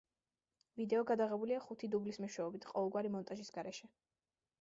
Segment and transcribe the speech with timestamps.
[0.79, 3.91] ვიდეო გადაღებულია ხუთი დუბლის მეშვეობით, ყოველგვარი მონტაჟის გარეშე.